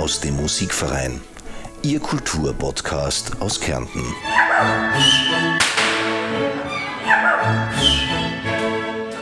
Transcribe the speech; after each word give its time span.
Aus 0.00 0.18
dem 0.18 0.34
Musikverein. 0.38 1.20
Ihr 1.82 2.00
Kulturpodcast 2.00 3.38
aus 3.38 3.60
Kärnten. 3.60 4.02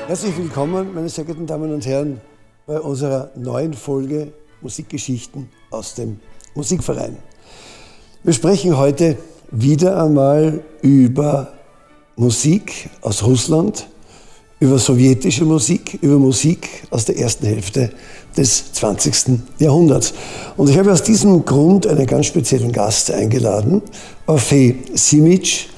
Herzlich 0.06 0.38
willkommen, 0.38 0.94
meine 0.94 1.08
sehr 1.08 1.24
geehrten 1.24 1.48
Damen 1.48 1.74
und 1.74 1.84
Herren, 1.84 2.20
bei 2.64 2.78
unserer 2.78 3.32
neuen 3.34 3.74
Folge 3.74 4.32
Musikgeschichten 4.60 5.48
aus 5.72 5.96
dem 5.96 6.20
Musikverein. 6.54 7.16
Wir 8.22 8.32
sprechen 8.32 8.76
heute 8.76 9.18
wieder 9.50 10.00
einmal 10.00 10.62
über 10.82 11.54
Musik 12.14 12.88
aus 13.00 13.24
Russland, 13.24 13.88
über 14.60 14.78
sowjetische 14.78 15.44
Musik, 15.44 15.98
über 16.02 16.18
Musik 16.18 16.68
aus 16.90 17.04
der 17.04 17.18
ersten 17.18 17.46
Hälfte 17.46 17.90
des 18.36 18.72
20. 18.72 19.40
Jahrhunderts. 19.58 20.14
Und 20.56 20.68
ich 20.68 20.78
habe 20.78 20.92
aus 20.92 21.02
diesem 21.02 21.44
Grund 21.44 21.86
einen 21.86 22.06
ganz 22.06 22.26
speziellen 22.26 22.72
Gast 22.72 23.10
eingeladen, 23.10 23.82
Orfei 24.26 24.76
Simic, 24.94 25.68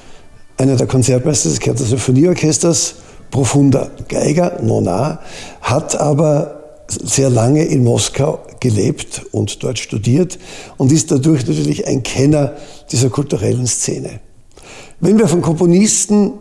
einer 0.56 0.76
der 0.76 0.86
Konzertmeister 0.86 1.48
des 1.48 1.60
Kärntner 1.60 1.86
Symphonieorchesters, 1.86 2.94
profunder 3.30 3.90
Geiger, 4.08 4.60
Nona, 4.62 5.20
hat 5.60 5.98
aber 5.98 6.60
sehr 6.88 7.30
lange 7.30 7.64
in 7.64 7.84
Moskau 7.84 8.40
gelebt 8.58 9.22
und 9.30 9.62
dort 9.62 9.78
studiert 9.78 10.38
und 10.76 10.90
ist 10.90 11.10
dadurch 11.10 11.46
natürlich 11.46 11.86
ein 11.86 12.02
Kenner 12.02 12.56
dieser 12.90 13.10
kulturellen 13.10 13.66
Szene. 13.66 14.20
Wenn 14.98 15.18
wir 15.18 15.28
von 15.28 15.40
Komponisten 15.40 16.32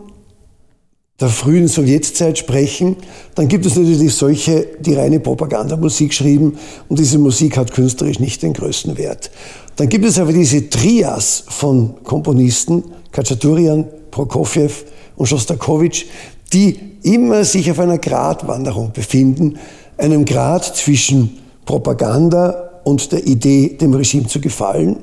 der 1.20 1.28
frühen 1.28 1.68
Sowjetzeit 1.68 2.38
sprechen, 2.38 2.96
dann 3.34 3.48
gibt 3.48 3.66
es 3.66 3.76
natürlich 3.76 4.14
solche, 4.14 4.66
die 4.80 4.94
reine 4.94 5.20
Propagandamusik 5.20 6.14
schrieben 6.14 6.56
und 6.88 6.98
diese 6.98 7.18
Musik 7.18 7.56
hat 7.58 7.72
künstlerisch 7.72 8.20
nicht 8.20 8.42
den 8.42 8.54
größten 8.54 8.96
Wert. 8.96 9.30
Dann 9.76 9.88
gibt 9.88 10.06
es 10.06 10.18
aber 10.18 10.32
diese 10.32 10.70
Trias 10.70 11.44
von 11.48 12.02
Komponisten, 12.04 12.84
Kachaturian, 13.12 13.86
Prokofjew 14.10 14.70
und 15.16 15.26
Schostakowitsch, 15.26 16.06
die 16.52 16.78
immer 17.02 17.44
sich 17.44 17.70
auf 17.70 17.78
einer 17.78 17.98
Gratwanderung 17.98 18.92
befinden, 18.92 19.58
einem 19.98 20.24
Grad 20.24 20.64
zwischen 20.64 21.38
Propaganda 21.66 22.80
und 22.84 23.12
der 23.12 23.26
Idee, 23.26 23.76
dem 23.80 23.92
Regime 23.92 24.26
zu 24.26 24.40
gefallen 24.40 24.96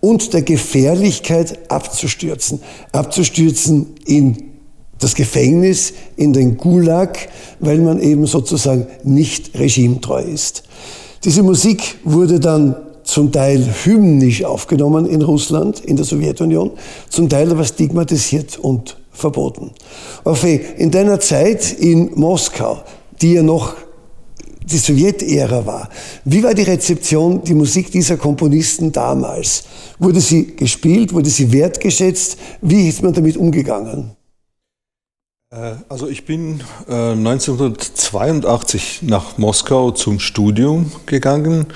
und 0.00 0.32
der 0.32 0.42
Gefährlichkeit 0.42 1.70
abzustürzen. 1.70 2.60
Abzustürzen 2.92 3.94
in 4.06 4.47
das 4.98 5.14
Gefängnis, 5.14 5.92
in 6.16 6.32
den 6.32 6.56
Gulag, 6.56 7.28
weil 7.60 7.78
man 7.78 8.00
eben 8.00 8.26
sozusagen 8.26 8.86
nicht 9.04 9.58
regimetreu 9.58 10.22
ist. 10.22 10.64
Diese 11.24 11.42
Musik 11.42 11.96
wurde 12.04 12.40
dann 12.40 12.76
zum 13.08 13.32
Teil 13.32 13.66
hymnisch 13.84 14.44
aufgenommen 14.44 15.06
in 15.06 15.22
Russland, 15.22 15.80
in 15.80 15.96
der 15.96 16.04
Sowjetunion, 16.04 16.72
zum 17.08 17.28
Teil 17.28 17.50
aber 17.50 17.64
stigmatisiert 17.64 18.58
und 18.58 18.98
verboten. 19.10 19.72
Orphee, 20.24 20.60
in 20.76 20.90
deiner 20.90 21.18
Zeit 21.18 21.72
in 21.72 22.10
Moskau, 22.14 22.82
die 23.20 23.32
ja 23.34 23.42
noch 23.42 23.76
die 24.62 24.76
Sowjetära 24.76 25.64
war, 25.64 25.88
wie 26.26 26.42
war 26.42 26.52
die 26.52 26.62
Rezeption, 26.62 27.42
die 27.42 27.54
Musik 27.54 27.90
dieser 27.90 28.18
Komponisten 28.18 28.92
damals? 28.92 29.64
Wurde 29.98 30.20
sie 30.20 30.54
gespielt, 30.54 31.14
wurde 31.14 31.30
sie 31.30 31.50
wertgeschätzt? 31.50 32.36
Wie 32.60 32.88
ist 32.88 33.02
man 33.02 33.14
damit 33.14 33.38
umgegangen? 33.38 34.17
Äh, 35.50 35.76
also 35.88 36.08
ich 36.08 36.26
bin 36.26 36.62
1982 36.88 39.00
äh, 39.02 39.06
nach 39.06 39.38
Moskau 39.38 39.92
zum 39.92 40.20
Studium 40.20 40.92
gegangen 41.06 41.68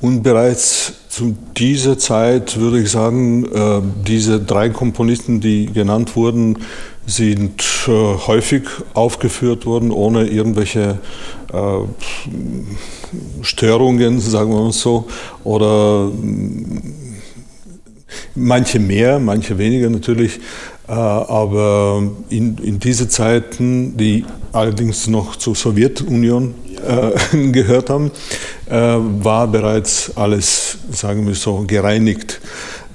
und 0.00 0.22
bereits 0.22 0.94
zu 1.10 1.36
dieser 1.54 1.98
Zeit 1.98 2.56
würde 2.56 2.80
ich 2.80 2.90
sagen, 2.90 3.44
äh, 3.44 3.82
diese 4.06 4.40
drei 4.40 4.70
Komponisten, 4.70 5.40
die 5.40 5.66
genannt 5.66 6.16
wurden, 6.16 6.60
sind 7.04 7.62
häufig 7.86 8.62
aufgeführt 8.94 9.66
worden, 9.66 9.90
ohne 9.90 10.28
irgendwelche 10.28 11.00
Störungen, 13.40 14.20
sagen 14.20 14.52
wir 14.52 14.60
mal 14.60 14.72
so, 14.72 15.08
oder 15.42 16.12
manche 18.36 18.78
mehr, 18.78 19.18
manche 19.18 19.58
weniger 19.58 19.90
natürlich. 19.90 20.38
Äh, 20.90 20.92
aber 20.92 22.02
in, 22.30 22.58
in 22.58 22.80
diese 22.80 23.08
Zeiten, 23.08 23.96
die 23.96 24.24
allerdings 24.50 25.06
noch 25.06 25.36
zur 25.36 25.54
Sowjetunion 25.54 26.52
äh, 26.84 27.36
gehört 27.52 27.90
haben, 27.90 28.10
äh, 28.68 28.74
war 28.74 29.46
bereits 29.46 30.10
alles, 30.16 30.78
sagen 30.90 31.28
wir 31.28 31.36
so, 31.36 31.62
gereinigt. 31.64 32.40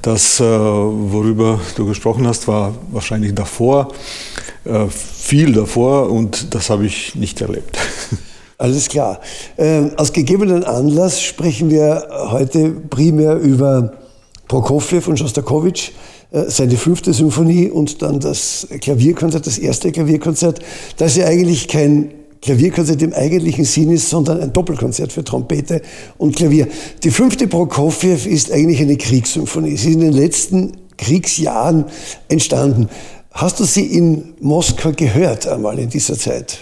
Das, 0.01 0.41
äh, 0.41 0.43
worüber 0.43 1.61
du 1.77 1.85
gesprochen 1.85 2.27
hast, 2.27 2.49
war 2.49 2.73
wahrscheinlich 2.91 3.33
davor, 3.33 3.93
äh, 4.65 4.87
viel 4.89 5.53
davor 5.53 6.11
und 6.11 6.53
das 6.53 6.69
habe 6.69 6.85
ich 6.85 7.15
nicht 7.15 7.39
erlebt. 7.39 7.77
Alles 8.57 8.89
klar. 8.89 9.21
Ähm, 9.57 9.91
aus 9.95 10.11
gegebenen 10.11 10.65
Anlass 10.65 11.21
sprechen 11.21 11.69
wir 11.69 12.09
heute 12.29 12.71
primär 12.71 13.37
über 13.37 13.93
Prokofjew 14.49 15.09
und 15.09 15.17
Schostakowitsch. 15.17 15.91
Äh, 16.35 16.49
seine 16.49 16.75
fünfte 16.75 17.13
Symphonie 17.13 17.69
und 17.69 18.01
dann 18.01 18.19
das 18.19 18.67
Klavierkonzert, 18.81 19.47
das 19.47 19.57
erste 19.57 19.91
Klavierkonzert, 19.91 20.59
das 20.97 21.15
ja 21.15 21.25
eigentlich 21.25 21.67
kein 21.67 22.11
Klavierkonzert 22.41 23.01
im 23.01 23.13
eigentlichen 23.13 23.65
Sinn 23.65 23.89
ist, 23.91 24.09
sondern 24.09 24.41
ein 24.41 24.53
Doppelkonzert 24.53 25.11
für 25.11 25.23
Trompete 25.23 25.81
und 26.17 26.35
Klavier. 26.35 26.67
Die 27.03 27.09
fünfte 27.09 27.47
Prokofjew 27.47 28.27
ist 28.27 28.51
eigentlich 28.51 28.81
eine 28.81 28.97
Kriegssymphonie. 28.97 29.77
Sie 29.77 29.89
ist 29.89 29.95
in 29.95 30.01
den 30.01 30.13
letzten 30.13 30.73
Kriegsjahren 30.97 31.85
entstanden. 32.27 32.89
Hast 33.31 33.59
du 33.59 33.63
sie 33.63 33.85
in 33.85 34.33
Moskau 34.41 34.91
gehört 34.91 35.47
einmal 35.47 35.79
in 35.79 35.89
dieser 35.89 36.17
Zeit? 36.17 36.59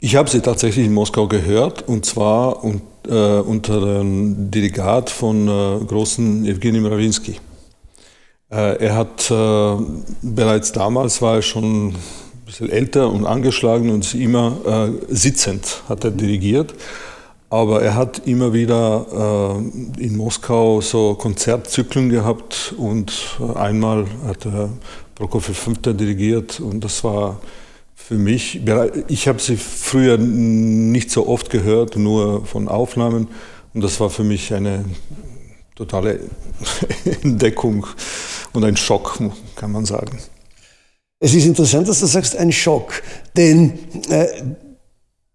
Ich 0.00 0.14
habe 0.14 0.30
sie 0.30 0.40
tatsächlich 0.40 0.86
in 0.86 0.92
Moskau 0.92 1.26
gehört 1.26 1.88
und 1.88 2.06
zwar 2.06 2.62
äh, 3.08 3.40
unter 3.40 3.80
dem 3.80 4.50
Dirigat 4.50 5.10
von 5.10 5.48
äh, 5.48 5.84
großen 5.84 6.46
Evgeny 6.46 6.80
Mrawinsky. 6.80 7.36
Äh, 8.50 8.86
er 8.86 8.96
hat 8.96 9.30
äh, 9.30 9.76
bereits 10.22 10.72
damals 10.72 11.20
war 11.20 11.36
er 11.36 11.42
schon 11.42 11.88
ein 11.88 11.96
bisschen 12.46 12.70
älter 12.70 13.10
und 13.10 13.26
angeschlagen 13.26 13.90
und 13.90 14.14
immer 14.14 14.56
äh, 14.66 15.14
sitzend 15.14 15.82
hat 15.88 16.04
er 16.04 16.10
dirigiert. 16.10 16.74
Aber 17.50 17.82
er 17.82 17.94
hat 17.94 18.26
immer 18.26 18.52
wieder 18.52 19.58
äh, 19.98 20.02
in 20.02 20.16
Moskau 20.16 20.80
so 20.80 21.14
Konzertzyklen 21.14 22.08
gehabt 22.08 22.74
und 22.76 23.12
äh, 23.40 23.58
einmal 23.58 24.06
hat 24.26 24.46
er 24.46 24.70
Prokofiev 25.14 25.58
Fünfter 25.58 25.92
dirigiert 25.92 26.60
und 26.60 26.84
das 26.84 27.04
war 27.04 27.40
für 27.94 28.14
mich, 28.14 28.60
ich 29.08 29.28
habe 29.28 29.38
sie 29.40 29.56
früher 29.58 30.16
nicht 30.16 31.10
so 31.10 31.28
oft 31.28 31.50
gehört, 31.50 31.96
nur 31.96 32.46
von 32.46 32.68
Aufnahmen 32.68 33.28
und 33.74 33.84
das 33.84 34.00
war 34.00 34.08
für 34.08 34.24
mich 34.24 34.54
eine 34.54 34.84
totale 35.74 36.20
Entdeckung 37.22 37.86
und 38.52 38.64
ein 38.64 38.76
Schock, 38.76 39.18
kann 39.56 39.72
man 39.72 39.84
sagen. 39.84 40.18
Es 41.20 41.34
ist 41.34 41.46
interessant, 41.46 41.88
dass 41.88 42.00
du 42.00 42.06
sagst, 42.06 42.36
ein 42.36 42.52
Schock, 42.52 43.02
denn 43.36 43.72
äh, 44.08 44.26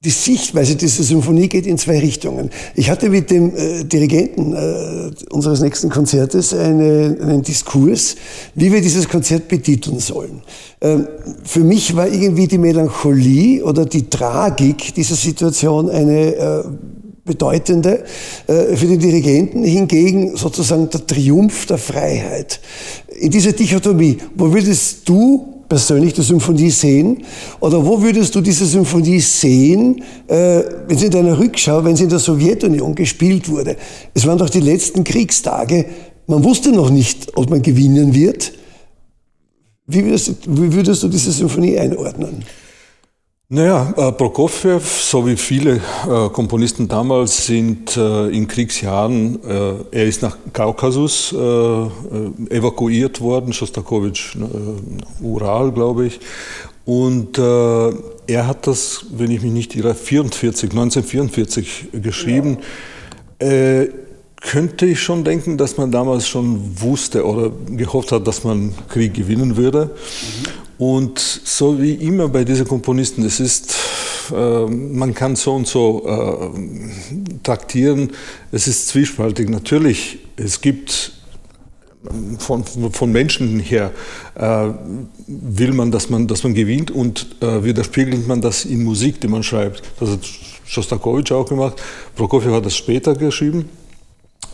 die 0.04 0.10
Sichtweise 0.10 0.76
dieser 0.76 1.04
Symphonie 1.04 1.48
geht 1.48 1.66
in 1.66 1.78
zwei 1.78 2.00
Richtungen. 2.00 2.50
Ich 2.76 2.90
hatte 2.90 3.10
mit 3.10 3.32
dem 3.32 3.56
äh, 3.56 3.86
Dirigenten 3.86 4.54
äh, 4.54 5.12
unseres 5.30 5.62
nächsten 5.62 5.90
Konzertes 5.90 6.54
eine, 6.54 7.18
einen 7.22 7.42
Diskurs, 7.42 8.18
wie 8.54 8.72
wir 8.72 8.82
dieses 8.82 9.08
Konzert 9.08 9.48
betiteln 9.48 10.00
sollen. 10.00 10.42
Ähm, 10.82 11.08
für 11.44 11.62
mich 11.62 11.96
war 11.96 12.08
irgendwie 12.08 12.48
die 12.48 12.58
Melancholie 12.58 13.64
oder 13.64 13.86
die 13.86 14.10
Tragik 14.10 14.94
dieser 14.94 15.16
Situation 15.16 15.90
eine 15.90 16.36
äh, 16.36 16.64
bedeutende. 17.26 18.04
Äh, 18.48 18.76
für 18.76 18.88
den 18.88 19.00
Dirigenten 19.00 19.64
hingegen 19.64 20.36
sozusagen 20.36 20.90
der 20.90 21.06
Triumph 21.06 21.66
der 21.66 21.78
Freiheit. 21.78 22.60
In 23.20 23.32
dieser 23.32 23.54
Dichotomie, 23.54 24.18
wo 24.36 24.54
würdest 24.54 25.08
du 25.08 25.64
persönlich 25.70 26.14
die 26.14 26.22
Symphonie 26.22 26.70
sehen? 26.70 27.24
Oder 27.60 27.84
wo 27.84 28.02
würdest 28.02 28.36
du 28.36 28.42
diese 28.42 28.66
Symphonie 28.66 29.20
sehen, 29.20 30.04
äh, 30.28 30.62
wenn 30.88 30.98
sie 30.98 31.06
in 31.06 31.12
deiner 31.12 31.40
Rückschau, 31.40 31.84
wenn 31.84 31.96
sie 31.96 32.04
in 32.04 32.10
der 32.10 32.20
Sowjetunion 32.20 32.94
gespielt 32.94 33.50
wurde? 33.50 33.78
Es 34.14 34.28
waren 34.28 34.38
doch 34.38 34.50
die 34.50 34.60
letzten 34.60 35.04
Kriegstage. 35.04 35.86
Man 36.28 36.44
wusste 36.44 36.72
noch 36.72 36.90
nicht, 36.90 37.36
ob 37.38 37.50
man 37.50 37.62
gewinnen 37.62 38.14
wird. 38.14 38.54
Wie 39.88 40.06
würdest, 40.06 40.36
wie 40.48 40.72
würdest 40.74 41.04
du 41.04 41.08
diese 41.08 41.32
Symphonie 41.32 41.78
einordnen? 41.78 42.44
Naja, 43.50 43.94
äh, 43.98 44.12
Prokofjew, 44.14 44.80
so 44.80 45.28
wie 45.28 45.36
viele 45.36 45.76
äh, 45.76 46.30
Komponisten 46.30 46.88
damals, 46.88 47.46
sind 47.46 47.96
äh, 47.98 48.30
in 48.30 48.48
Kriegsjahren, 48.48 49.38
äh, 49.44 49.74
er 49.92 50.06
ist 50.06 50.22
nach 50.22 50.38
Kaukasus 50.54 51.34
evakuiert 51.34 53.20
worden, 53.20 53.52
Schostakowitsch, 53.54 54.38
Ural, 55.22 55.72
glaube 55.72 56.08
ich. 56.08 56.20
Und 56.86 57.38
er 57.38 58.48
hat 58.48 58.68
das, 58.68 59.06
wenn 59.12 59.32
ich 59.32 59.42
mich 59.42 59.52
nicht 59.52 59.76
irre, 59.76 59.96
44, 59.96 60.72
1944 60.72 61.88
geschrieben. 61.94 62.58
Äh, 63.40 63.88
könnte 64.42 64.86
ich 64.86 65.02
schon 65.02 65.24
denken, 65.24 65.58
dass 65.58 65.78
man 65.78 65.92
damals 65.92 66.28
schon 66.28 66.82
wusste 66.82 67.26
oder 67.26 67.52
gehofft 67.68 68.12
hat, 68.12 68.28
dass 68.28 68.44
man 68.44 68.74
Krieg 68.90 69.14
gewinnen 69.14 69.56
würde. 69.56 69.86
Mhm. 69.86 70.63
Und 70.78 71.20
so 71.20 71.82
wie 71.82 71.94
immer 71.94 72.28
bei 72.28 72.44
diesen 72.44 72.68
Komponisten, 72.68 73.24
es 73.26 73.40
ist, 73.40 73.76
äh, 74.32 74.66
man 74.66 75.14
kann 75.14 75.36
so 75.36 75.54
und 75.54 75.68
so 75.68 76.04
äh, 76.06 77.40
traktieren, 77.44 78.12
es 78.52 78.68
ist 78.68 78.88
zwiespaltig. 78.88 79.50
Natürlich, 79.50 80.20
es 80.36 80.62
gibt 80.62 81.12
von, 82.40 82.64
von 82.66 83.12
Menschen 83.12 83.60
her 83.60 83.92
äh, 84.36 84.70
will 85.28 85.74
man 85.74 85.92
dass, 85.92 86.10
man, 86.10 86.28
dass 86.28 86.44
man 86.44 86.54
gewinnt 86.54 86.92
und 86.92 87.28
äh, 87.42 87.64
widerspiegelt 87.64 88.28
man 88.28 88.42
das 88.42 88.66
in 88.66 88.84
Musik, 88.84 89.22
die 89.22 89.28
man 89.28 89.44
schreibt. 89.44 89.84
Das 90.00 90.10
hat 90.10 90.20
Schostakowitsch 90.66 91.32
auch 91.32 91.48
gemacht. 91.48 91.82
Prokofjew 92.16 92.54
hat 92.54 92.66
das 92.66 92.76
später 92.76 93.16
geschrieben. 93.16 93.70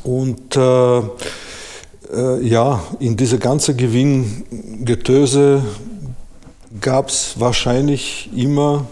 Und 0.04 0.56
äh, 0.56 1.00
äh, 1.00 2.48
ja, 2.48 2.83
in 3.00 3.18
dieser 3.18 3.38
ganzen 3.38 3.77
Gewinngetöse 3.77 5.63
gab 6.81 7.10
es 7.10 7.39
wahrscheinlich 7.39 8.30
immer 8.36 8.86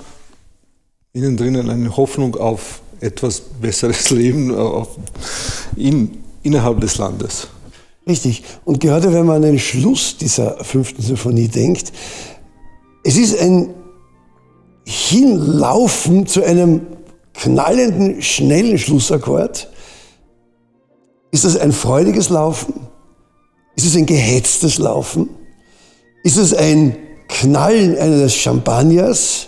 innen 1.14 1.38
drinnen 1.38 1.70
eine 1.70 1.96
Hoffnung 1.98 2.36
auf 2.36 2.82
etwas 3.00 3.40
besseres 3.40 4.10
Leben 4.12 4.56
in, 5.76 6.24
innerhalb 6.44 6.82
des 6.82 6.98
Landes. 6.98 7.48
Richtig. 8.08 8.44
Und 8.66 8.80
gerade 8.80 9.12
wenn 9.12 9.26
man 9.26 9.38
an 9.38 9.42
den 9.42 9.60
Schluss 9.60 10.18
dieser 10.18 10.64
fünften 10.64 11.02
Symphonie 11.02 11.48
denkt, 11.48 11.92
es 13.04 13.18
ist 13.18 13.40
ein 13.40 13.74
Hinlaufen 14.86 16.28
zu 16.28 16.44
einem 16.44 16.82
knallenden, 17.34 18.22
schnellen 18.22 18.78
Schlussakkord, 18.78 19.70
ist 21.32 21.44
es 21.44 21.58
ein 21.58 21.74
freudiges 21.74 22.30
Laufen? 22.30 22.74
Ist 23.76 23.86
es 23.86 23.96
ein 23.96 24.06
gehetztes 24.06 24.78
Laufen? 24.78 25.30
Ist 26.24 26.38
es 26.38 26.54
ein 26.54 26.96
Knallen 27.28 27.98
eines 27.98 28.36
Champagners? 28.36 29.48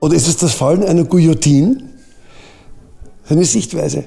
Oder 0.00 0.14
ist 0.16 0.28
es 0.28 0.36
das 0.36 0.54
Fallen 0.54 0.82
einer 0.82 1.04
Guillotine? 1.04 1.82
Eine 3.28 3.44
Sichtweise. 3.44 4.04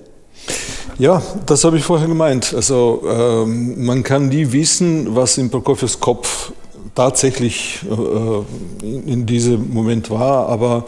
Ja, 1.00 1.22
das 1.46 1.64
habe 1.64 1.78
ich 1.78 1.84
vorher 1.84 2.08
gemeint. 2.08 2.54
Also 2.56 3.04
ähm, 3.08 3.86
man 3.86 4.04
kann 4.04 4.30
nie 4.30 4.52
wissen, 4.52 5.16
was 5.16 5.38
in 5.38 5.50
Prokofjews 5.50 6.00
Kopf 6.00 6.52
tatsächlich 6.96 7.82
äh, 7.90 8.86
in, 8.86 9.08
in, 9.08 9.26
diesem 9.28 9.72
Moment 9.72 10.10
war, 10.10 10.50
aber 10.50 10.86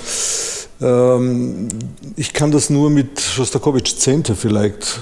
ich 0.82 2.32
kann 2.32 2.52
das 2.52 2.70
nur 2.70 2.90
mit 2.90 3.20
Schostakowitsch 3.20 3.98
Zehnte 3.98 4.34
vielleicht. 4.34 5.02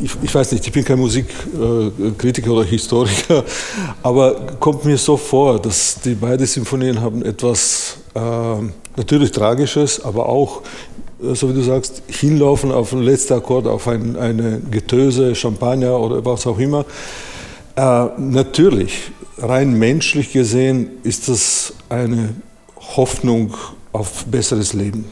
Ich, 0.00 0.12
ich, 0.22 0.32
weiß 0.32 0.52
nicht, 0.52 0.64
ich 0.64 0.72
bin 0.72 0.84
kein 0.84 1.00
Musikkritiker 1.00 2.52
oder 2.52 2.64
Historiker, 2.64 3.42
aber 4.04 4.34
kommt 4.60 4.84
mir 4.84 4.96
so 4.96 5.16
vor, 5.16 5.60
dass 5.60 6.00
die 6.04 6.14
beiden 6.14 6.46
Symphonien 6.46 7.00
haben 7.00 7.24
etwas 7.24 7.96
äh, 8.14 8.20
natürlich 8.96 9.32
Tragisches, 9.32 10.04
aber 10.04 10.28
auch, 10.28 10.62
äh, 11.20 11.34
so 11.34 11.48
wie 11.48 11.54
du 11.54 11.62
sagst, 11.62 12.02
hinlaufen 12.06 12.70
auf 12.70 12.90
den 12.90 13.02
letzten 13.02 13.34
Akkord, 13.34 13.66
auf 13.66 13.88
ein, 13.88 14.16
eine 14.16 14.60
Getöse, 14.70 15.34
Champagner 15.34 15.98
oder 15.98 16.24
was 16.24 16.46
auch 16.46 16.60
immer. 16.60 16.84
Äh, 17.74 18.06
natürlich, 18.18 19.10
rein 19.38 19.72
menschlich 19.72 20.32
gesehen 20.32 20.90
ist 21.02 21.28
das 21.28 21.72
eine 21.88 22.34
Hoffnung 22.96 23.54
auf 23.98 24.24
besseres 24.26 24.72
Leben. 24.72 25.04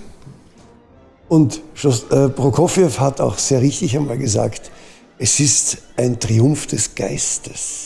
Und 1.28 1.60
äh, 1.84 2.28
Prokofjew 2.28 2.90
hat 2.98 3.20
auch 3.20 3.36
sehr 3.38 3.60
richtig 3.60 3.96
einmal 3.96 4.18
gesagt, 4.18 4.70
es 5.18 5.40
ist 5.40 5.78
ein 5.96 6.20
Triumph 6.20 6.66
des 6.68 6.94
Geistes. 6.94 7.85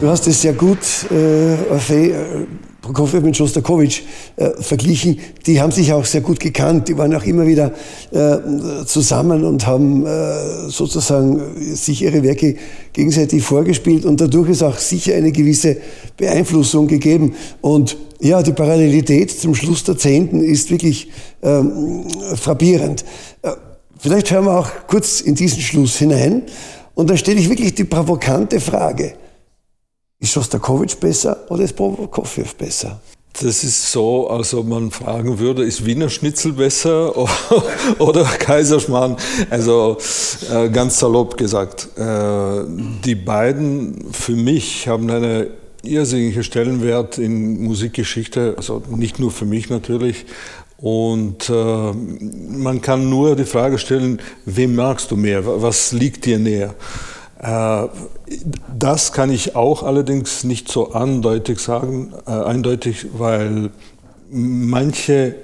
Du 0.00 0.08
hast 0.08 0.26
es 0.28 0.40
sehr 0.40 0.54
gut, 0.54 0.78
äh, 1.10 1.70
Orfei, 1.70 2.08
äh, 2.08 2.14
Prokofjew 2.80 3.20
mit 3.20 3.36
Schostakowitsch 3.36 4.00
äh, 4.36 4.48
verglichen. 4.58 5.18
Die 5.44 5.60
haben 5.60 5.72
sich 5.72 5.92
auch 5.92 6.06
sehr 6.06 6.22
gut 6.22 6.40
gekannt. 6.40 6.88
Die 6.88 6.96
waren 6.96 7.14
auch 7.14 7.24
immer 7.24 7.46
wieder 7.46 7.74
äh, 8.10 8.86
zusammen 8.86 9.44
und 9.44 9.66
haben 9.66 10.06
äh, 10.06 10.70
sozusagen 10.70 11.42
sich 11.74 12.00
ihre 12.00 12.22
Werke 12.22 12.56
gegenseitig 12.94 13.42
vorgespielt. 13.42 14.06
Und 14.06 14.22
dadurch 14.22 14.48
ist 14.48 14.62
auch 14.62 14.78
sicher 14.78 15.16
eine 15.16 15.32
gewisse 15.32 15.76
Beeinflussung 16.16 16.86
gegeben. 16.86 17.34
Und 17.60 17.98
ja, 18.20 18.42
die 18.42 18.52
Parallelität 18.52 19.30
zum 19.30 19.54
Schluss 19.54 19.84
der 19.84 19.98
Zehnten 19.98 20.42
ist 20.42 20.70
wirklich 20.70 21.10
ähm, 21.42 22.06
frappierend. 22.36 23.04
Äh, 23.42 23.50
vielleicht 23.98 24.30
hören 24.30 24.46
wir 24.46 24.60
auch 24.60 24.70
kurz 24.86 25.20
in 25.20 25.34
diesen 25.34 25.60
Schluss 25.60 25.98
hinein. 25.98 26.44
Und 26.94 27.10
da 27.10 27.18
stelle 27.18 27.38
ich 27.38 27.50
wirklich 27.50 27.74
die 27.74 27.84
provokante 27.84 28.60
Frage. 28.60 29.12
Ist 30.22 30.32
Schostakowitsch 30.32 30.96
besser 30.96 31.46
oder 31.48 31.64
ist 31.64 31.74
Prokofjew 31.74 32.44
besser? 32.58 33.00
Das 33.42 33.64
ist 33.64 33.90
so, 33.90 34.28
als 34.28 34.52
ob 34.52 34.66
man 34.66 34.90
fragen 34.90 35.38
würde, 35.38 35.64
ist 35.64 35.86
Wiener 35.86 36.10
Schnitzel 36.10 36.52
besser 36.52 37.14
oder 37.98 38.24
Kaiserschmarrn? 38.24 39.16
Also 39.48 39.96
äh, 40.52 40.68
ganz 40.68 40.98
salopp 40.98 41.38
gesagt. 41.38 41.88
Äh, 41.96 42.64
die 43.02 43.14
beiden 43.14 44.12
für 44.12 44.36
mich 44.36 44.86
haben 44.88 45.10
einen 45.10 45.46
irrsinnigen 45.82 46.44
Stellenwert 46.44 47.16
in 47.16 47.62
Musikgeschichte, 47.64 48.54
also 48.58 48.82
nicht 48.90 49.18
nur 49.18 49.30
für 49.30 49.46
mich 49.46 49.70
natürlich. 49.70 50.26
Und 50.76 51.48
äh, 51.48 51.92
man 51.92 52.82
kann 52.82 53.08
nur 53.08 53.36
die 53.36 53.44
Frage 53.44 53.78
stellen, 53.78 54.20
wem 54.44 54.74
magst 54.74 55.10
du 55.10 55.16
mehr? 55.16 55.62
Was 55.62 55.92
liegt 55.92 56.26
dir 56.26 56.38
näher? 56.38 56.74
Äh, 57.42 57.88
das 58.76 59.12
kann 59.12 59.30
ich 59.30 59.56
auch 59.56 59.82
allerdings 59.82 60.44
nicht 60.44 60.68
so 60.70 60.92
eindeutig 60.92 61.58
sagen, 61.58 62.12
äh, 62.26 62.30
eindeutig, 62.30 63.06
weil 63.16 63.70
manche 64.30 65.36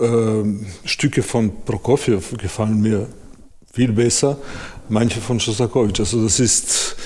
äh, 0.00 0.42
Stücke 0.84 1.22
von 1.22 1.52
Prokofjew 1.64 2.20
gefallen 2.38 2.80
mir 2.80 3.06
viel 3.72 3.92
besser, 3.92 4.36
manche 4.88 5.20
von 5.20 5.38
Schostakowitsch. 5.38 6.00
Also 6.00 6.24
das 6.24 6.40
ist, 6.40 6.96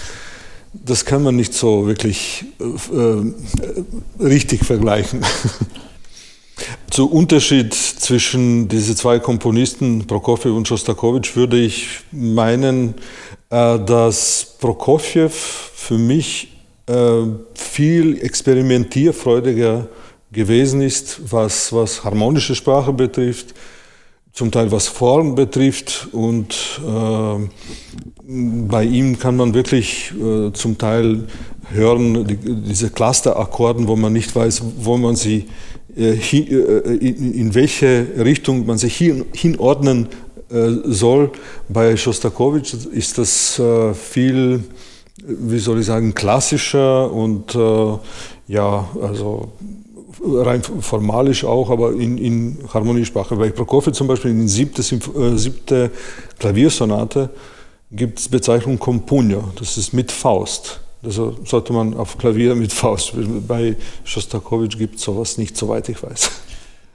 das 0.73 1.05
kann 1.05 1.23
man 1.23 1.37
nicht 1.37 1.53
so 1.53 1.87
wirklich 1.87 2.47
äh, 2.59 4.23
richtig 4.23 4.65
vergleichen. 4.65 5.25
Zu 6.99 7.09
Unterschied 7.09 7.75
zwischen 7.75 8.67
diesen 8.67 8.97
zwei 8.97 9.21
Komponisten, 9.21 10.05
Prokofjew 10.09 10.57
und 10.57 10.67
Schostakowitsch, 10.67 11.37
würde 11.37 11.57
ich 11.57 12.01
meinen, 12.11 12.95
äh, 13.51 13.79
dass 13.79 14.57
Prokofjew 14.59 15.29
für 15.29 15.97
mich 15.97 16.57
äh, 16.89 17.23
viel 17.55 18.19
experimentierfreudiger 18.21 19.87
gewesen 20.33 20.81
ist, 20.81 21.21
was, 21.31 21.73
was 21.73 22.03
harmonische 22.03 22.57
Sprache 22.57 22.93
betrifft, 22.93 23.55
zum 24.33 24.51
Teil 24.51 24.73
was 24.73 24.89
Form 24.89 25.37
betrifft 25.37 26.09
und 26.11 26.81
äh, 26.85 27.49
bei 28.27 28.83
ihm 28.83 29.21
kann 29.21 29.37
man 29.37 29.55
wirklich 29.55 30.13
zum 30.53 30.77
Teil 30.77 31.29
hören, 31.71 32.27
die, 32.27 32.37
diese 32.37 32.91
Clusterakkorden, 32.91 33.87
wo 33.87 33.95
man 33.95 34.13
nicht 34.13 34.35
weiß, 34.35 34.63
wo 34.79 34.97
man 34.97 35.15
sie, 35.15 35.47
in, 35.97 37.35
in, 37.35 37.55
welche 37.55 38.07
Richtung 38.19 38.67
man 38.67 38.79
sich 38.79 38.97
hin, 38.97 39.25
hinordnen 39.35 40.09
äh, 40.51 40.71
soll. 40.85 41.31
Bei 41.69 41.97
Schostakowitsch 41.97 42.75
ist 42.93 43.19
das 43.19 43.59
äh, 43.59 43.95
viel, 43.95 44.65
wie 45.27 45.59
soll 45.59 45.81
ich 45.81 45.87
sagen, 45.87 46.15
klassischer 46.15 47.11
und 47.13 47.55
äh, 47.55 47.99
ja, 48.49 48.89
also 49.03 49.53
rein 50.23 50.63
formalisch 50.63 51.45
auch, 51.45 51.71
aber 51.71 51.93
in, 51.93 52.19
in 52.19 52.59
Harmoniesprache. 52.73 53.37
Bei 53.37 53.51
Prokofiev 53.51 53.95
zum 53.95 54.07
Beispiel 54.07 54.31
in 54.31 54.49
siebte, 54.49 54.83
äh, 54.83 55.37
siebte 55.37 55.91
Klaviersonate 56.39 57.31
gibt 57.91 58.19
es 58.19 58.29
Bezeichnung 58.29 58.79
Compunio, 58.79 59.45
das 59.59 59.77
ist 59.77 59.93
mit 59.93 60.13
Faust. 60.13 60.81
Also 61.03 61.37
sollte 61.45 61.73
man 61.73 61.95
auf 61.95 62.19
Klavier 62.19 62.55
mit 62.55 62.73
Faust. 62.73 63.13
Bei 63.47 63.77
Schostakowitsch 64.05 64.79
gibt 64.79 64.97
es 64.97 65.03
sowas 65.03 65.39
nicht, 65.39 65.57
soweit 65.57 65.89
ich 65.89 66.03
weiß. 66.03 66.31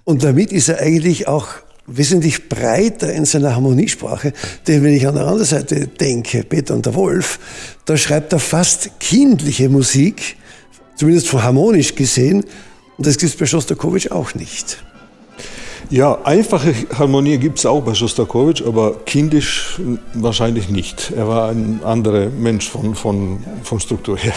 Und 0.03 0.23
damit 0.23 0.51
ist 0.51 0.67
er 0.69 0.79
eigentlich 0.79 1.27
auch 1.27 1.47
wesentlich 1.87 2.49
breiter 2.49 3.11
in 3.13 3.25
seiner 3.25 3.55
Harmoniesprache, 3.55 4.33
denn 4.67 4.83
wenn 4.83 4.93
ich 4.93 5.05
an 5.07 5.15
der 5.15 5.25
anderen 5.25 5.45
Seite 5.45 5.87
denke, 5.87 6.43
Peter 6.43 6.73
und 6.73 6.85
der 6.85 6.95
Wolf, 6.95 7.39
da 7.85 7.97
schreibt 7.97 8.31
er 8.31 8.39
fast 8.39 8.99
kindliche 8.99 9.67
Musik, 9.69 10.37
zumindest 10.95 11.27
von 11.27 11.43
harmonisch 11.43 11.95
gesehen, 11.95 12.45
und 12.97 13.07
das 13.07 13.17
gibt 13.17 13.33
es 13.33 13.37
bei 13.37 13.45
Schostakowitsch 13.45 14.11
auch 14.11 14.33
nicht. 14.35 14.77
Ja, 15.93 16.17
einfache 16.23 16.73
Harmonie 16.97 17.37
gibt 17.37 17.59
es 17.59 17.67
auch 17.67 17.83
bei 17.83 17.93
Schostakowitsch, 17.93 18.63
aber 18.65 18.95
kindisch 19.05 19.79
wahrscheinlich 20.15 20.67
nicht. 20.67 21.13
Er 21.15 21.27
war 21.27 21.49
ein 21.49 21.81
anderer 21.83 22.31
Mensch 22.31 22.67
von, 22.67 22.95
von, 22.95 23.43
von 23.61 23.79
Struktur 23.79 24.17
her. 24.17 24.33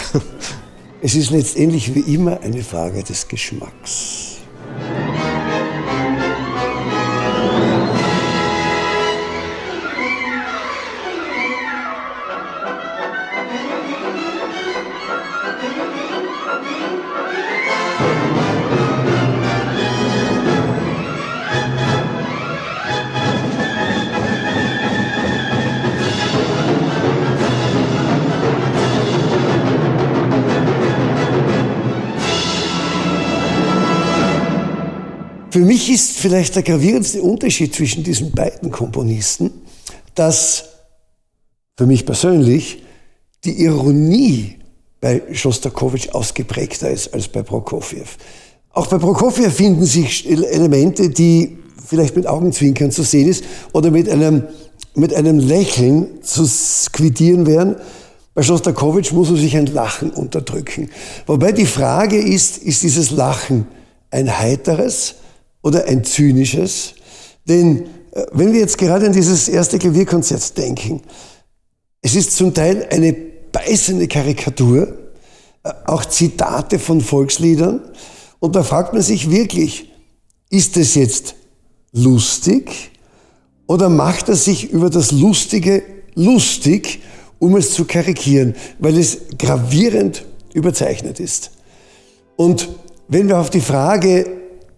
Es 1.01 1.15
ist 1.15 1.31
letztendlich 1.31 1.95
wie 1.95 2.15
immer 2.15 2.41
eine 2.41 2.63
Frage 2.63 3.03
des 3.03 3.27
Geschmacks. 3.27 4.36
Ist 35.97 36.19
vielleicht 36.19 36.55
der 36.55 36.63
gravierendste 36.63 37.23
Unterschied 37.23 37.75
zwischen 37.75 38.05
diesen 38.05 38.31
beiden 38.33 38.71
Komponisten, 38.71 39.51
dass 40.15 40.65
für 41.75 41.87
mich 41.87 42.05
persönlich 42.05 42.83
die 43.45 43.63
Ironie 43.63 44.59
bei 45.01 45.23
Schostakowitsch 45.33 46.11
ausgeprägter 46.11 46.91
ist 46.91 47.15
als 47.15 47.29
bei 47.29 47.43
Prokofjew. 47.43 48.05
Auch 48.73 48.89
bei 48.89 48.99
Prokofjew 48.99 49.49
finden 49.49 49.87
sich 49.87 50.29
Elemente, 50.29 51.09
die 51.09 51.57
vielleicht 51.87 52.15
mit 52.15 52.27
Augenzwinkern 52.27 52.91
zu 52.91 53.03
sehen 53.03 53.29
ist 53.29 53.45
oder 53.73 53.91
mit 53.91 54.07
einem, 54.11 54.43
mit 54.95 55.15
einem 55.15 55.39
Lächeln 55.39 56.23
zu 56.23 56.47
quittieren 56.93 57.47
wären. 57.47 57.77
Bei 58.35 58.43
Schostakowitsch 58.43 59.13
muss 59.13 59.31
man 59.31 59.41
sich 59.41 59.57
ein 59.57 59.65
Lachen 59.65 60.11
unterdrücken. 60.11 60.91
Wobei 61.25 61.53
die 61.53 61.65
Frage 61.65 62.19
ist, 62.19 62.59
ist 62.59 62.83
dieses 62.83 63.13
Lachen 63.13 63.67
ein 64.11 64.39
heiteres 64.39 65.15
oder 65.67 65.87
ein 65.87 66.05
zynisches. 66.05 66.95
Denn 67.49 67.87
äh, 68.13 68.25
wenn 68.31 68.53
wir 68.53 68.61
jetzt 68.61 68.79
gerade 68.79 69.07
an 69.07 69.13
dieses 69.13 69.49
erste 69.49 69.81
Klavierkonzert 69.81 70.57
denken, 70.57 71.03
es 72.03 72.15
ist 72.15 72.37
zum 72.37 72.55
Teil 72.55 72.87
eine 72.93 73.13
beißende 73.13 74.07
Karikatur, 74.07 74.97
äh, 75.65 75.73
auch 75.87 76.05
Zitate 76.05 76.79
von 76.79 77.01
Volksliedern. 77.01 77.81
Und 78.39 78.55
da 78.55 78.63
fragt 78.63 78.93
man 78.93 79.03
sich 79.03 79.29
wirklich, 79.33 79.91
ist 80.51 80.77
es 80.77 80.95
jetzt 80.95 81.35
lustig 81.91 82.93
oder 83.67 83.89
macht 83.89 84.29
er 84.29 84.37
sich 84.37 84.71
über 84.71 84.89
das 84.89 85.11
Lustige 85.11 85.83
lustig, 86.15 87.01
um 87.41 87.57
es 87.57 87.73
zu 87.73 87.87
karikieren, 87.87 88.55
weil 88.79 88.97
es 88.97 89.19
gravierend 89.37 90.25
überzeichnet 90.55 91.19
ist. 91.19 91.51
Und 92.37 92.69
wenn 93.09 93.27
wir 93.27 93.39
auf 93.39 93.51
die 93.51 93.61
Frage 93.61 94.27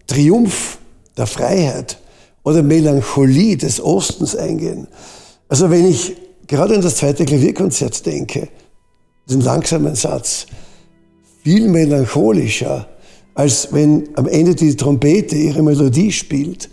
Triumph 0.07 0.78
der 1.19 1.27
Freiheit 1.27 1.99
oder 2.43 2.63
Melancholie 2.63 3.57
des 3.57 3.79
Ostens 3.79 4.35
eingehen. 4.35 4.87
Also 5.47 5.69
wenn 5.69 5.85
ich 5.87 6.15
gerade 6.47 6.75
an 6.75 6.81
das 6.81 6.95
zweite 6.95 7.25
Klavierkonzert 7.25 8.05
denke, 8.05 8.47
den 9.29 9.41
langsamen 9.41 9.95
Satz, 9.95 10.47
viel 11.43 11.67
melancholischer, 11.67 12.87
als 13.35 13.71
wenn 13.71 14.09
am 14.15 14.27
Ende 14.27 14.55
die 14.55 14.75
Trompete 14.75 15.35
ihre 15.35 15.61
Melodie 15.61 16.11
spielt, 16.11 16.69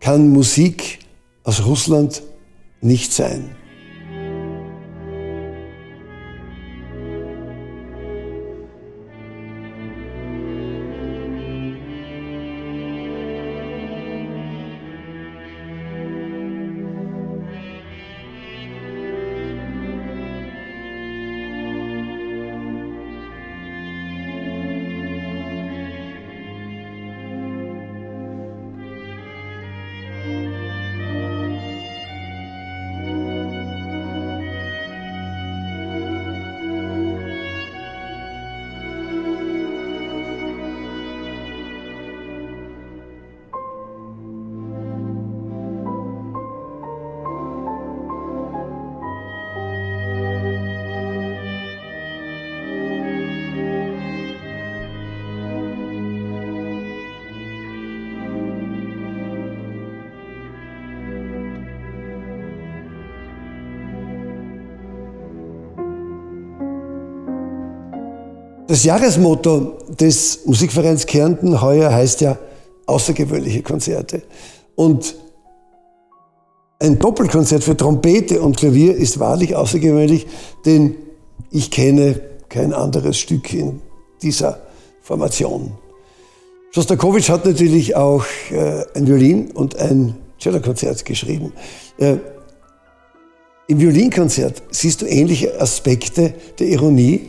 kann 0.00 0.28
Musik 0.28 0.98
aus 1.44 1.64
Russland 1.64 2.22
nicht 2.80 3.12
sein. 3.12 3.56
Das 68.66 68.82
Jahresmotto 68.82 69.76
des 70.00 70.46
Musikvereins 70.46 71.04
Kärnten 71.04 71.60
heuer 71.60 71.92
heißt 71.92 72.22
ja 72.22 72.38
außergewöhnliche 72.86 73.62
Konzerte. 73.62 74.22
Und 74.74 75.16
ein 76.78 76.98
Doppelkonzert 76.98 77.62
für 77.62 77.76
Trompete 77.76 78.40
und 78.40 78.56
Klavier 78.56 78.96
ist 78.96 79.20
wahrlich 79.20 79.54
außergewöhnlich, 79.54 80.26
denn 80.64 80.96
ich 81.50 81.70
kenne 81.70 82.20
kein 82.48 82.72
anderes 82.72 83.18
Stück 83.18 83.52
in 83.52 83.82
dieser 84.22 84.62
Formation. 85.02 85.72
Schostakowitsch 86.70 87.28
hat 87.28 87.44
natürlich 87.44 87.94
auch 87.96 88.24
äh, 88.50 88.84
ein 88.94 89.06
Violin- 89.06 89.50
und 89.50 89.76
ein 89.76 90.16
Cellokonzert 90.40 91.04
geschrieben. 91.04 91.52
Äh, 91.98 92.16
Im 93.68 93.78
Violinkonzert 93.78 94.62
siehst 94.70 95.02
du 95.02 95.06
ähnliche 95.06 95.60
Aspekte 95.60 96.32
der 96.58 96.66
Ironie 96.68 97.28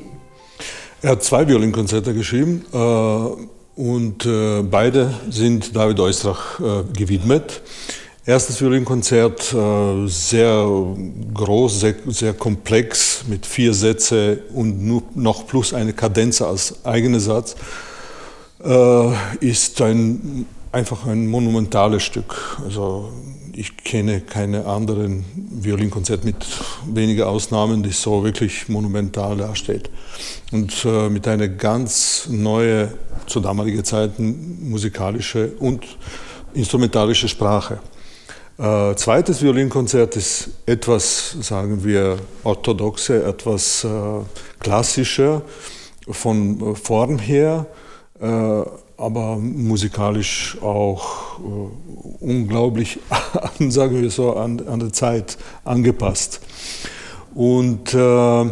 er 1.01 1.11
hat 1.11 1.23
zwei 1.23 1.47
Violinkonzerte 1.47 2.13
geschrieben 2.13 2.65
äh, 2.73 3.79
und 3.79 4.25
äh, 4.25 4.61
beide 4.63 5.13
sind 5.29 5.75
David 5.75 5.99
Oistrach 5.99 6.59
äh, 6.59 6.83
gewidmet. 6.93 7.61
Erstes 8.25 8.59
Violinkonzert 8.59 9.53
äh, 9.53 10.07
sehr 10.07 10.67
groß, 11.33 11.79
sehr, 11.79 11.95
sehr, 12.07 12.33
komplex 12.33 13.23
mit 13.27 13.45
vier 13.45 13.73
Sätze 13.73 14.39
und 14.53 14.83
nur 14.83 15.03
noch 15.13 15.45
plus 15.45 15.73
eine 15.73 15.93
Kadenz 15.93 16.41
als 16.41 16.83
eigener 16.83 17.19
Satz 17.19 17.55
äh, 18.63 19.13
ist 19.41 19.79
ein, 19.81 20.47
einfach 20.71 21.05
ein 21.05 21.27
monumentales 21.27 22.01
Stück. 22.01 22.57
Also 22.65 23.11
ich 23.57 23.77
kenne 23.77 24.19
keine 24.19 24.65
anderen 24.65 25.24
Violinkonzert 25.50 26.25
mit 26.25 26.45
weniger 26.85 27.29
Ausnahmen, 27.29 27.83
die 27.83 27.91
so 27.91 28.24
wirklich 28.24 28.67
monumental 28.67 29.38
dasteht. 29.38 29.89
Und 30.51 30.83
äh, 30.85 31.09
mit 31.09 31.27
einer 31.27 31.47
ganz 31.47 32.27
neue, 32.29 32.93
zu 33.27 33.39
damaligen 33.39 33.83
Zeiten 33.85 34.69
musikalische 34.69 35.53
und 35.59 35.85
instrumentalische 36.53 37.29
Sprache. 37.29 37.79
Äh, 38.57 38.95
zweites 38.95 39.41
Violinkonzert 39.41 40.17
ist 40.17 40.50
etwas, 40.65 41.38
sagen 41.41 41.83
wir, 41.83 42.17
orthodoxer, 42.43 43.25
etwas 43.25 43.85
äh, 43.85 43.89
klassischer 44.59 45.41
von 46.09 46.75
Form 46.75 47.19
her 47.19 47.65
aber 48.97 49.37
musikalisch 49.37 50.57
auch 50.61 51.39
unglaublich, 52.19 52.99
sagen 53.69 54.01
wir 54.01 54.09
so, 54.09 54.35
an, 54.35 54.61
an 54.67 54.79
der 54.79 54.93
Zeit 54.93 55.37
angepasst. 55.63 56.41
Und 57.33 57.93
äh, 57.93 58.45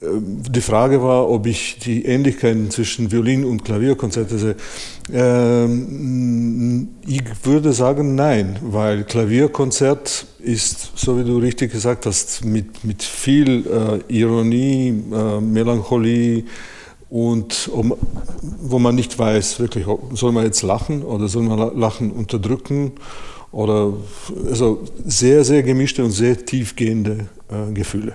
die 0.00 0.60
Frage 0.60 1.02
war, 1.02 1.28
ob 1.28 1.46
ich 1.46 1.78
die 1.78 2.04
Ähnlichkeiten 2.04 2.70
zwischen 2.70 3.10
Violin- 3.10 3.44
und 3.44 3.64
Klavierkonzerte 3.64 4.38
sehe. 4.38 4.56
Ähm, 5.12 6.88
ich 7.04 7.24
würde 7.42 7.72
sagen 7.72 8.14
nein, 8.14 8.58
weil 8.62 9.02
Klavierkonzert 9.02 10.26
ist, 10.38 10.92
so 10.94 11.18
wie 11.18 11.24
du 11.24 11.38
richtig 11.38 11.72
gesagt 11.72 12.06
hast, 12.06 12.44
mit, 12.44 12.84
mit 12.84 13.02
viel 13.02 13.66
äh, 13.66 14.12
Ironie, 14.12 15.02
äh, 15.12 15.40
Melancholie 15.40 16.44
und 17.10 17.68
um, 17.72 17.94
wo 18.60 18.78
man 18.78 18.94
nicht 18.94 19.18
weiß, 19.18 19.60
wirklich, 19.60 19.86
soll 20.14 20.32
man 20.32 20.44
jetzt 20.44 20.62
lachen 20.62 21.02
oder 21.02 21.28
soll 21.28 21.42
man 21.42 21.78
Lachen 21.78 22.10
unterdrücken 22.10 22.92
oder 23.50 23.92
also 24.48 24.80
sehr, 25.06 25.44
sehr 25.44 25.62
gemischte 25.62 26.04
und 26.04 26.10
sehr 26.10 26.44
tiefgehende 26.44 27.28
äh, 27.48 27.72
Gefühle. 27.72 28.14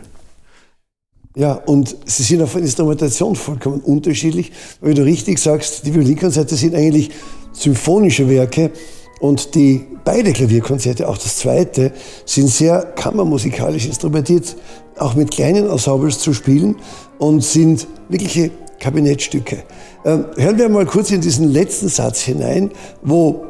Ja, 1.35 1.53
und 1.53 1.95
sie 2.05 2.21
sind 2.21 2.43
auf 2.43 2.55
Instrumentation 2.55 3.35
vollkommen 3.35 3.81
unterschiedlich. 3.81 4.51
Weil 4.81 4.93
du 4.93 5.03
richtig 5.03 5.39
sagst, 5.39 5.85
die 5.85 5.93
Violinkonzerte 5.93 6.55
sind 6.55 6.75
eigentlich 6.75 7.09
symphonische 7.53 8.29
Werke 8.29 8.71
und 9.19 9.55
die 9.55 9.83
beide 10.03 10.31
Klavierkonzerte, 10.31 11.07
auch 11.07 11.17
das 11.17 11.37
zweite, 11.37 11.91
sind 12.25 12.49
sehr 12.49 12.83
kammermusikalisch 12.83 13.87
instrumentiert, 13.87 14.55
auch 14.99 15.15
mit 15.15 15.31
kleinen 15.31 15.69
Ensembles 15.69 16.19
zu 16.19 16.33
spielen 16.33 16.75
und 17.17 17.43
sind 17.43 17.87
wirkliche 18.09 18.51
Kabinettstücke. 18.83 19.63
Ähm, 20.03 20.25
hören 20.35 20.57
wir 20.57 20.67
mal 20.67 20.85
kurz 20.85 21.09
in 21.11 21.21
diesen 21.21 21.47
letzten 21.53 21.87
Satz 21.87 22.19
hinein, 22.21 22.69
wo 23.01 23.45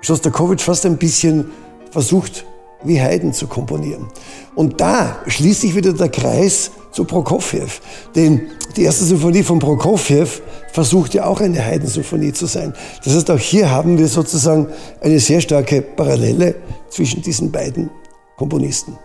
Schostakowitsch 0.00 0.62
fast 0.62 0.84
ein 0.84 0.96
bisschen 0.96 1.52
versucht, 1.92 2.44
wie 2.82 3.00
Haydn 3.00 3.32
zu 3.32 3.46
komponieren. 3.46 4.08
Und 4.56 4.80
da 4.80 5.20
schließt 5.28 5.60
sich 5.60 5.76
wieder 5.76 5.92
der 5.92 6.08
Kreis 6.08 6.72
zu 6.90 7.04
Prokofjew. 7.04 7.68
Denn 8.16 8.48
die 8.76 8.82
erste 8.82 9.04
Symphonie 9.04 9.44
von 9.44 9.60
Prokofjew 9.60 10.26
versucht 10.72 11.14
ja 11.14 11.26
auch 11.26 11.40
eine 11.40 11.64
Haydn-Symphonie 11.64 12.32
zu 12.32 12.46
sein. 12.46 12.74
Das 13.04 13.14
heißt, 13.14 13.30
auch 13.30 13.38
hier 13.38 13.70
haben 13.70 13.96
wir 13.96 14.08
sozusagen 14.08 14.66
eine 15.00 15.20
sehr 15.20 15.40
starke 15.40 15.82
Parallele 15.82 16.56
zwischen 16.90 17.22
diesen 17.22 17.52
beiden 17.52 17.90
Komponisten. 18.36 18.98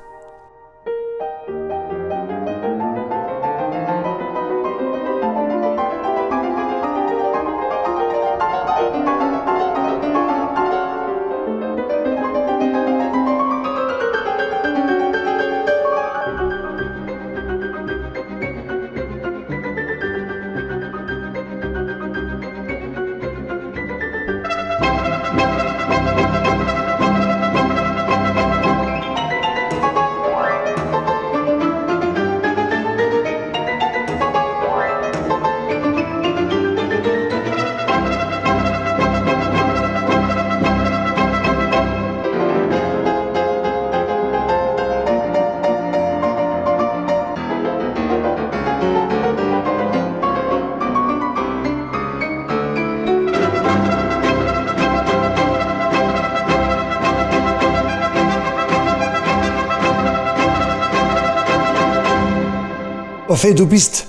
Orphée, 63.30 63.54
du 63.54 63.66
bist 63.68 64.08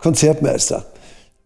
Konzertmeister. 0.00 0.84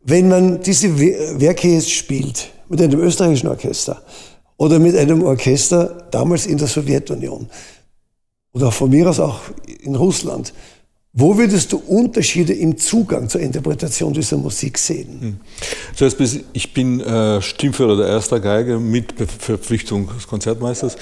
Wenn 0.02 0.28
man 0.28 0.62
diese 0.62 0.98
Werke 0.98 1.68
jetzt 1.68 1.90
spielt 1.90 2.50
mit 2.70 2.80
einem 2.80 2.98
österreichischen 3.00 3.48
Orchester 3.48 4.00
oder 4.56 4.78
mit 4.78 4.96
einem 4.96 5.22
Orchester 5.22 6.08
damals 6.10 6.46
in 6.46 6.56
der 6.56 6.66
Sowjetunion 6.66 7.46
oder 8.54 8.72
von 8.72 8.88
mir 8.88 9.10
aus 9.10 9.20
auch 9.20 9.40
in 9.82 9.96
Russland, 9.96 10.54
wo 11.12 11.36
würdest 11.36 11.72
du 11.72 11.76
Unterschiede 11.76 12.54
im 12.54 12.78
Zugang 12.78 13.28
zur 13.28 13.42
Interpretation 13.42 14.14
dieser 14.14 14.38
Musik 14.38 14.78
sehen? 14.78 15.18
Hm. 15.20 15.40
Zuerst, 15.94 16.16
ich 16.54 16.72
bin 16.72 17.00
äh, 17.00 17.42
Stimmführer 17.42 17.98
der 17.98 18.06
ersten 18.06 18.40
Geige 18.40 18.78
mit 18.78 19.12
Verpflichtung 19.38 20.08
des 20.14 20.26
Konzertmeisters. 20.26 20.96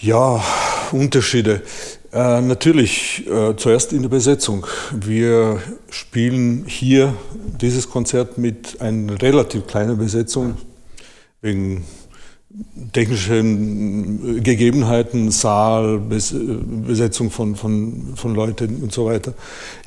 Ja, 0.00 0.44
Unterschiede. 0.92 1.62
Äh, 2.14 2.42
natürlich, 2.42 3.26
äh, 3.26 3.56
zuerst 3.56 3.92
in 3.92 4.02
der 4.02 4.08
Besetzung. 4.08 4.64
Wir 4.92 5.60
spielen 5.90 6.64
hier 6.64 7.12
dieses 7.60 7.90
Konzert 7.90 8.38
mit 8.38 8.80
einer 8.80 9.20
relativ 9.20 9.66
kleinen 9.66 9.98
Besetzung, 9.98 10.56
wegen 11.42 11.82
technischen 12.92 14.44
Gegebenheiten, 14.44 15.32
Saal, 15.32 15.98
Besetzung 15.98 17.32
von, 17.32 17.56
von, 17.56 18.12
von 18.14 18.32
Leuten 18.32 18.80
und 18.84 18.92
so 18.92 19.06
weiter. 19.06 19.34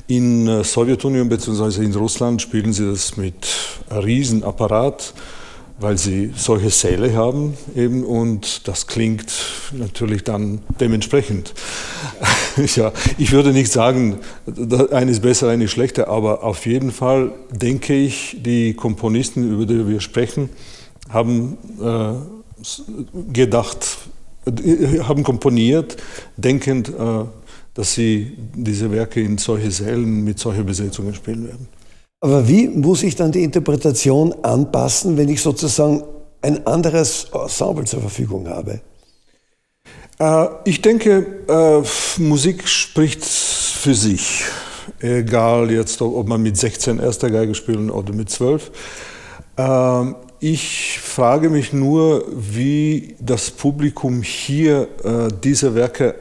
In 0.06 0.46
äh, 0.48 0.64
Sowjetunion 0.64 1.30
bzw. 1.30 1.82
in 1.82 1.94
Russland 1.94 2.42
spielen 2.42 2.74
sie 2.74 2.90
das 2.90 3.16
mit 3.16 3.48
Riesenapparat 3.90 5.14
weil 5.80 5.96
sie 5.96 6.32
solche 6.36 6.70
Säle 6.70 7.14
haben 7.14 7.56
eben 7.76 8.04
und 8.04 8.66
das 8.66 8.86
klingt 8.86 9.32
natürlich 9.72 10.24
dann 10.24 10.60
dementsprechend. 10.80 11.54
ja, 12.76 12.92
ich 13.16 13.30
würde 13.32 13.52
nicht 13.52 13.70
sagen, 13.70 14.18
eine 14.90 15.10
ist 15.10 15.22
besser, 15.22 15.48
eine 15.48 15.64
ist 15.64 15.70
schlechter, 15.70 16.08
aber 16.08 16.42
auf 16.42 16.66
jeden 16.66 16.90
Fall 16.90 17.32
denke 17.52 17.94
ich, 17.94 18.38
die 18.40 18.74
Komponisten, 18.74 19.52
über 19.52 19.66
die 19.66 19.86
wir 19.86 20.00
sprechen, 20.00 20.48
haben 21.08 21.56
äh, 21.80 23.32
gedacht, 23.32 23.98
äh, 24.46 25.00
haben 25.00 25.22
komponiert, 25.22 25.96
denkend, 26.36 26.88
äh, 26.88 27.24
dass 27.74 27.94
sie 27.94 28.36
diese 28.54 28.90
Werke 28.90 29.20
in 29.20 29.38
solche 29.38 29.70
Sälen 29.70 30.24
mit 30.24 30.40
solcher 30.40 30.64
Besetzungen 30.64 31.14
spielen 31.14 31.46
werden. 31.46 31.77
Aber 32.20 32.48
wie 32.48 32.66
muss 32.68 33.02
ich 33.02 33.14
dann 33.14 33.30
die 33.30 33.44
Interpretation 33.44 34.34
anpassen, 34.42 35.16
wenn 35.16 35.28
ich 35.28 35.40
sozusagen 35.40 36.02
ein 36.42 36.66
anderes 36.66 37.28
Ensemble 37.32 37.84
zur 37.84 38.00
Verfügung 38.00 38.48
habe? 38.48 38.80
Äh, 40.18 40.46
ich 40.64 40.82
denke, 40.82 41.44
äh, 41.48 42.20
Musik 42.20 42.66
spricht 42.66 43.24
für 43.24 43.94
sich. 43.94 44.42
Egal 45.00 45.70
jetzt, 45.70 46.02
ob 46.02 46.26
man 46.26 46.42
mit 46.42 46.56
16 46.56 46.98
erster 46.98 47.30
Geige 47.30 47.54
spielt 47.54 47.90
oder 47.90 48.12
mit 48.12 48.30
12. 48.30 48.70
Äh, 49.56 50.12
ich 50.40 50.98
frage 51.00 51.50
mich 51.50 51.72
nur, 51.72 52.24
wie 52.32 53.16
das 53.20 53.50
Publikum 53.50 54.22
hier 54.22 54.86
diese 55.42 55.74
Werke 55.74 56.14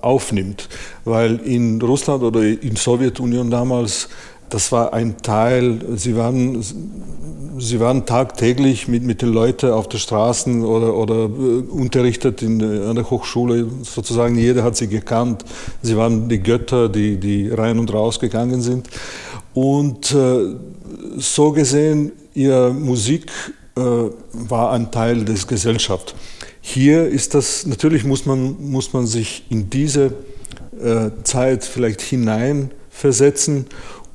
aufnimmt. 0.00 0.68
Weil 1.04 1.36
in 1.44 1.80
Russland 1.80 2.24
oder 2.24 2.42
in 2.42 2.74
Sowjetunion 2.74 3.52
damals 3.52 4.08
das 4.52 4.70
war 4.70 4.92
ein 4.92 5.16
Teil, 5.22 5.80
sie 5.96 6.14
waren, 6.14 6.62
sie 7.58 7.80
waren 7.80 8.04
tagtäglich 8.04 8.86
mit, 8.86 9.02
mit 9.02 9.22
den 9.22 9.30
Leuten 9.30 9.70
auf 9.70 9.88
den 9.88 9.98
Straßen 9.98 10.62
oder, 10.62 10.94
oder 10.94 11.24
äh, 11.24 11.62
unterrichtet 11.70 12.42
in, 12.42 12.62
an 12.62 12.94
der 12.94 13.08
Hochschule, 13.08 13.66
sozusagen 13.82 14.36
jeder 14.36 14.62
hat 14.62 14.76
sie 14.76 14.88
gekannt. 14.88 15.44
Sie 15.80 15.96
waren 15.96 16.28
die 16.28 16.40
Götter, 16.40 16.90
die, 16.90 17.16
die 17.16 17.48
rein 17.48 17.78
und 17.78 17.92
raus 17.94 18.20
gegangen 18.20 18.60
sind. 18.60 18.88
Und 19.54 20.12
äh, 20.12 20.54
so 21.16 21.52
gesehen, 21.52 22.12
ihre 22.34 22.74
Musik 22.74 23.32
äh, 23.76 23.80
war 23.80 24.72
ein 24.72 24.90
Teil 24.90 25.24
des 25.24 25.46
Gesellschaft. 25.46 26.14
Hier 26.60 27.08
ist 27.08 27.34
das, 27.34 27.64
natürlich 27.64 28.04
muss 28.04 28.26
man, 28.26 28.56
muss 28.70 28.92
man 28.92 29.06
sich 29.06 29.44
in 29.48 29.70
diese 29.70 30.12
äh, 30.78 31.10
Zeit 31.22 31.64
vielleicht 31.64 32.02
hineinversetzen 32.02 33.66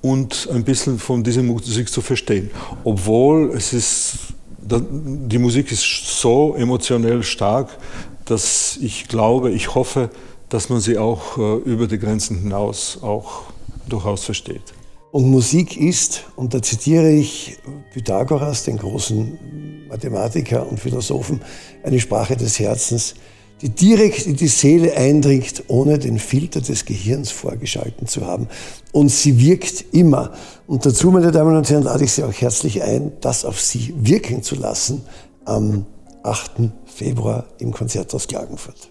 und 0.02 0.48
ein 0.52 0.64
bisschen 0.64 1.00
von 1.00 1.24
dieser 1.24 1.44
Musik 1.44 1.90
zu 1.90 2.02
verstehen. 2.02 2.50
Obwohl 2.84 3.52
es 3.56 3.74
ist, 3.74 4.18
die 4.60 5.38
Musik 5.38 5.72
ist 5.72 5.84
so 6.22 6.56
emotionell 6.56 7.24
stark, 7.24 7.78
dass 8.26 8.78
ich 8.82 9.08
glaube, 9.08 9.52
ich 9.52 9.74
hoffe, 9.76 10.10
dass 10.50 10.70
man 10.70 10.80
sie 10.80 10.98
auch 10.98 11.38
äh, 11.38 11.56
über 11.70 11.88
die 11.88 11.98
Grenzen 11.98 12.40
hinaus 12.40 13.00
auch 13.02 13.44
durchaus 13.88 14.24
versteht. 14.26 14.74
Und 15.12 15.30
Musik 15.30 15.78
ist, 15.78 16.26
und 16.36 16.54
da 16.54 16.62
zitiere 16.62 17.10
ich 17.12 17.58
Pythagoras, 17.94 18.66
den 18.66 18.78
großen 18.78 19.88
Mathematiker 19.88 20.68
und 20.70 20.80
Philosophen, 20.80 21.42
eine 21.84 22.00
Sprache 22.00 22.36
des 22.36 22.60
Herzens, 22.60 23.16
die 23.62 23.70
direkt 23.70 24.26
in 24.28 24.36
die 24.36 24.48
Seele 24.48 24.96
eindringt, 24.96 25.64
ohne 25.68 25.98
den 25.98 26.20
Filter 26.20 26.62
des 26.62 26.86
Gehirns 26.86 27.32
vorgeschalten 27.32 28.08
zu 28.08 28.26
haben. 28.26 28.48
Und 28.92 29.10
sie 29.10 29.40
wirkt 29.40 29.86
immer. 29.94 30.34
Und 30.68 30.86
dazu, 30.86 31.12
meine 31.12 31.32
Damen 31.32 31.56
und 31.56 31.70
Herren, 31.70 31.84
lade 31.84 32.04
ich 32.04 32.12
Sie 32.12 32.24
auch 32.24 32.34
herzlich 32.34 32.84
ein, 32.84 33.14
das 33.22 33.46
auf 33.46 33.60
Sie 33.60 33.94
wirken 33.98 34.44
zu 34.44 34.56
lassen 34.56 35.02
am 35.46 35.86
8. 36.24 36.72
Februar 36.86 37.46
im 37.60 37.72
Konzerthaus 37.72 38.28
Klagenfurt. 38.28 38.90